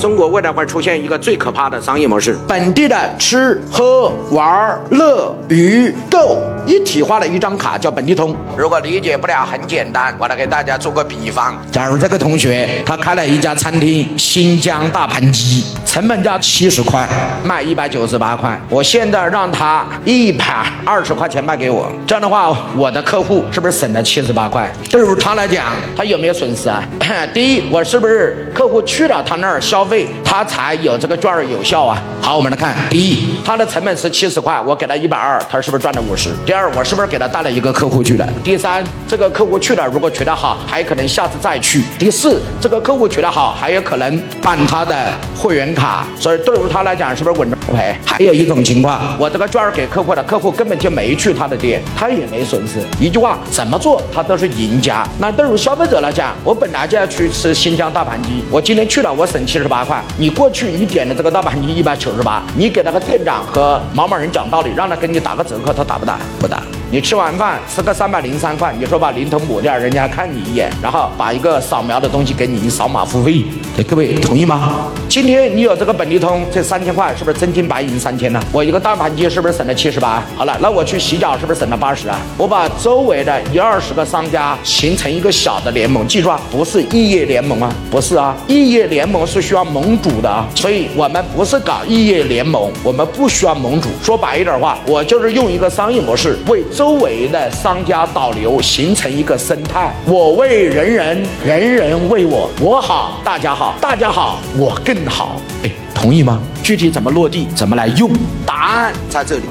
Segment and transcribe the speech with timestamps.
[0.00, 8.34] 中国未来会出现一个最可怕的商业模式，本地的吃喝玩乐娱购一体化的一张卡叫本地通。
[8.56, 11.56] 如果理解不了，很简单，我来给大家做个比方。
[11.70, 17.08] 假如这个同学他开了一家餐厅，新疆大盘鸡，成本价七十块，
[17.44, 20.44] 卖一百九十八块，我现在让他一百
[20.84, 24.70] 二十块钱卖给我，这样的话，我的客户是不是省了七十八块？
[24.90, 26.82] 对于他来讲，他有没有损失啊？
[27.34, 30.06] 第一，我是不是客户去了他那儿消费？
[30.24, 32.00] 他才有这个券儿有效啊！
[32.22, 36.30] 好，我们来看，第一，他的成本是七十块，我给他一百二，他是不是赚了五十？
[36.50, 38.28] 第二，我是不是给他带了一个客户去了？
[38.42, 41.84] 第三，这个客户去了，如果觉得好，还可能下次再去。
[41.96, 47.96] 第四，这个客户觉得好，还有可能办他的会员卡，所以对于他来讲，是不是稳赔？
[48.04, 52.78] 还有一种情况，我这个券儿给客户了，客户根本就没去他的店，他也没损失。
[53.00, 55.04] 一句话，怎么做他都是赢家。
[55.18, 59.70] 那对于消费者来讲，我本来就要去吃新疆大盘鸡，我今天去了，我省七十八。
[59.70, 66.18] 八块，你过去你点的这个大盘鸡一百九十八，你给那个店长和某某人讲道理，让他给你打个折扣，他打不打？
[66.40, 66.60] 不打。
[66.92, 73.44] 你吃完饭吃个三百零三块，你说把零头抹掉，人家看你一眼，然后把一个扫描的东西给你你扫码付费，
[73.88, 74.88] 各位同意吗？
[75.08, 78.42] 今天你有这个本地通，这三千块是不是真金白银三千呢？
[78.52, 80.20] 我一个大盘鸡是不是省了七十八？
[80.36, 82.18] 好了，那我去洗脚是不是省了八十啊？
[82.36, 93.88] 我把周围的一二十个商家形成一个小的联盟，记住啊，不是异业联盟啊，不是啊，异业联盟是需要盟主的啊，所以我们不是搞异业联盟，我们不需要盟主。
[94.02, 96.64] 说白一点话，我就是用一个商业模式为。
[96.80, 105.36] 周围的商家导流形成一个生态，我为人人，人人为我，我好，大家好，大家好，我更好。
[105.62, 106.40] 哎，同意吗？
[106.62, 108.10] 具体怎么落地，怎么来用？
[108.46, 109.42] 答案在这里，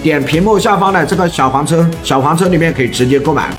[0.00, 3.50] 点屏幕下方的这个小黄车，小黄车里面可以直接购买。